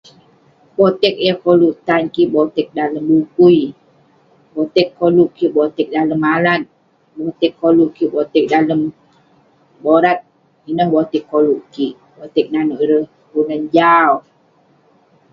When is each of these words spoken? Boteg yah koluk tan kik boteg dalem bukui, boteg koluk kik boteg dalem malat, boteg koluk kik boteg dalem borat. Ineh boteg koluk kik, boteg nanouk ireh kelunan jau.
Boteg 0.77 1.15
yah 1.25 1.37
koluk 1.43 1.75
tan 1.87 2.03
kik 2.13 2.29
boteg 2.33 2.67
dalem 2.77 3.05
bukui, 3.11 3.59
boteg 4.53 4.87
koluk 4.99 5.29
kik 5.37 5.51
boteg 5.57 5.87
dalem 5.95 6.19
malat, 6.27 6.61
boteg 7.17 7.51
koluk 7.61 7.89
kik 7.97 8.11
boteg 8.15 8.45
dalem 8.53 8.81
borat. 9.83 10.19
Ineh 10.69 10.87
boteg 10.93 11.23
koluk 11.31 11.61
kik, 11.73 11.93
boteg 12.17 12.47
nanouk 12.51 12.81
ireh 12.85 13.05
kelunan 13.29 13.63
jau. 13.75 14.11